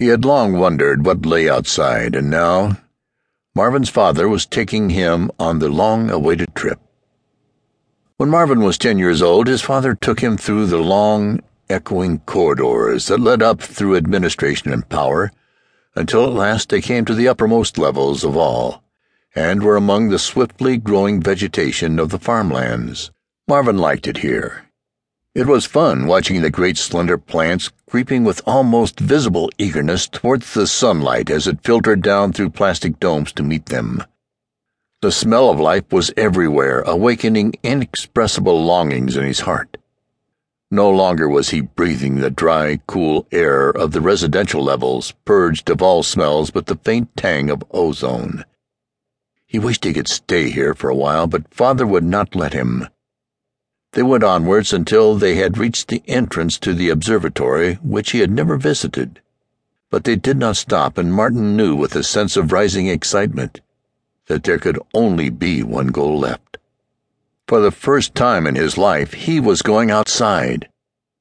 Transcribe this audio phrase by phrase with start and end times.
[0.00, 2.78] He had long wondered what lay outside, and now
[3.54, 6.80] Marvin's father was taking him on the long awaited trip.
[8.16, 13.08] When Marvin was ten years old, his father took him through the long, echoing corridors
[13.08, 15.32] that led up through administration and power,
[15.94, 18.82] until at last they came to the uppermost levels of all,
[19.34, 23.10] and were among the swiftly growing vegetation of the farmlands.
[23.46, 24.64] Marvin liked it here.
[25.32, 30.66] It was fun watching the great slender plants creeping with almost visible eagerness towards the
[30.66, 34.02] sunlight as it filtered down through plastic domes to meet them.
[35.02, 39.76] The smell of life was everywhere, awakening inexpressible longings in his heart.
[40.68, 45.80] No longer was he breathing the dry, cool air of the residential levels, purged of
[45.80, 48.44] all smells but the faint tang of ozone.
[49.46, 52.88] He wished he could stay here for a while, but father would not let him.
[54.00, 58.30] They went onwards until they had reached the entrance to the observatory, which he had
[58.30, 59.20] never visited.
[59.90, 63.60] But they did not stop, and Marvin knew with a sense of rising excitement
[64.26, 66.56] that there could only be one goal left.
[67.46, 70.70] For the first time in his life, he was going outside.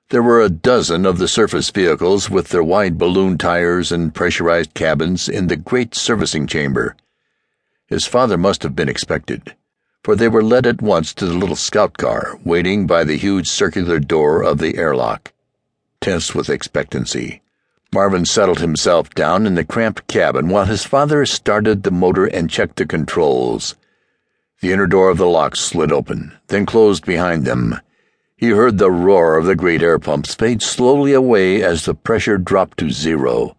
[0.08, 4.74] There were a dozen of the surface vehicles with their wide balloon tires and pressurized
[4.74, 6.96] cabins in the great servicing chamber.
[7.88, 9.54] His father must have been expected
[10.04, 13.48] for they were led at once to the little scout car waiting by the huge
[13.48, 15.34] circular door of the airlock.
[16.02, 17.42] Tense with expectancy,
[17.92, 22.50] Marvin settled himself down in the cramped cabin while his father started the motor and
[22.50, 23.76] checked the controls.
[24.62, 27.80] The inner door of the lock slid open, then closed behind them.
[28.38, 32.38] He heard the roar of the great air pumps fade slowly away as the pressure
[32.38, 33.58] dropped to zero.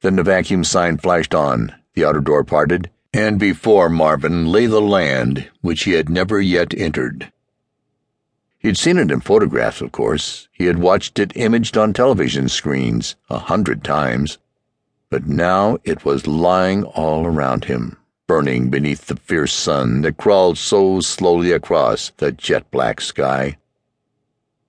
[0.00, 4.80] Then the vacuum sign flashed on, the outer door parted, and before Marvin lay the
[4.80, 7.30] land which he had never yet entered.
[8.58, 10.48] He'd seen it in photographs, of course.
[10.52, 14.38] He had watched it imaged on television screens a hundred times.
[15.10, 20.56] But now it was lying all around him, burning beneath the fierce sun that crawled
[20.56, 23.58] so slowly across the jet black sky.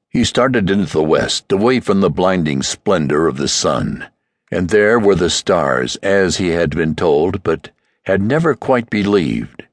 [0.09, 4.07] He started into the west, away from the blinding splendor of the sun,
[4.51, 7.69] and there were the stars, as he had been told, but
[8.03, 9.63] had never quite believed.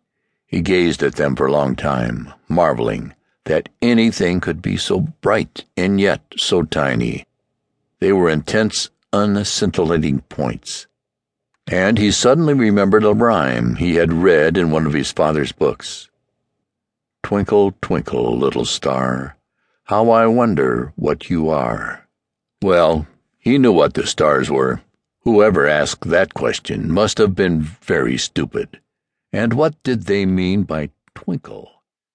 [0.47, 3.15] He gazed at them for a long time, marveling
[3.45, 7.27] that anything could be so bright and yet so tiny.
[7.99, 10.87] They were intense, unscintillating points.
[11.67, 16.09] And he suddenly remembered a rhyme he had read in one of his father's books.
[17.23, 19.37] Twinkle, twinkle, little star,
[19.85, 22.09] how I wonder what you are.
[22.63, 23.07] Well,
[23.39, 24.81] he knew what the stars were.
[25.23, 28.81] Whoever asked that question must have been very stupid.
[29.33, 31.80] And what did they mean by twinkle?